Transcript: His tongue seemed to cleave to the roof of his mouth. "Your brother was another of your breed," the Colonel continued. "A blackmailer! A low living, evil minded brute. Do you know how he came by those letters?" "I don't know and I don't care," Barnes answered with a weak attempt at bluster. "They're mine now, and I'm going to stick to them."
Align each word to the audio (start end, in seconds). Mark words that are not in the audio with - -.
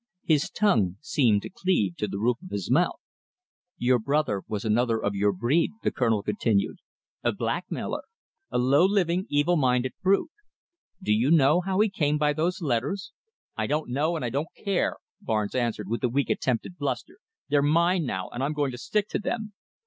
His 0.23 0.49
tongue 0.49 0.97
seemed 0.99 1.43
to 1.43 1.49
cleave 1.51 1.95
to 1.97 2.07
the 2.07 2.17
roof 2.17 2.37
of 2.41 2.49
his 2.49 2.71
mouth. 2.71 2.99
"Your 3.77 3.99
brother 3.99 4.41
was 4.47 4.65
another 4.65 4.97
of 4.97 5.13
your 5.13 5.31
breed," 5.31 5.73
the 5.83 5.91
Colonel 5.91 6.23
continued. 6.23 6.79
"A 7.23 7.31
blackmailer! 7.31 8.01
A 8.49 8.57
low 8.57 8.83
living, 8.83 9.27
evil 9.29 9.57
minded 9.57 9.93
brute. 10.01 10.31
Do 11.03 11.13
you 11.13 11.29
know 11.29 11.61
how 11.63 11.79
he 11.81 11.87
came 11.91 12.17
by 12.17 12.33
those 12.33 12.63
letters?" 12.63 13.11
"I 13.55 13.67
don't 13.67 13.91
know 13.91 14.15
and 14.15 14.25
I 14.25 14.31
don't 14.31 14.49
care," 14.65 14.95
Barnes 15.21 15.53
answered 15.53 15.87
with 15.87 16.03
a 16.03 16.09
weak 16.09 16.31
attempt 16.31 16.65
at 16.65 16.79
bluster. 16.79 17.19
"They're 17.49 17.61
mine 17.61 18.03
now, 18.03 18.29
and 18.29 18.43
I'm 18.43 18.53
going 18.53 18.71
to 18.71 18.79
stick 18.79 19.07
to 19.09 19.19
them." 19.19 19.53